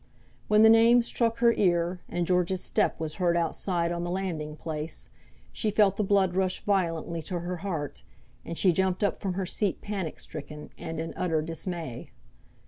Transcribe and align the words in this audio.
When 0.47 0.63
the 0.63 0.69
name 0.71 1.03
struck 1.03 1.37
her 1.41 1.53
ear, 1.53 2.01
and 2.09 2.25
George's 2.25 2.63
step 2.63 2.99
was 2.99 3.17
heard 3.21 3.37
outside 3.37 3.91
on 3.91 4.03
the 4.03 4.09
landing 4.09 4.55
place, 4.55 5.11
she 5.51 5.69
felt 5.69 5.95
the 5.95 6.03
blood 6.03 6.33
rush 6.33 6.59
violently 6.63 7.21
to 7.21 7.41
her 7.41 7.57
heart, 7.57 8.01
and 8.43 8.57
she 8.57 8.73
jumped 8.73 9.03
up 9.03 9.19
from 9.19 9.33
her 9.35 9.45
seat 9.45 9.79
panic 9.79 10.19
stricken 10.19 10.71
and 10.75 10.99
in 10.99 11.13
utter 11.15 11.43
dismay. 11.43 12.09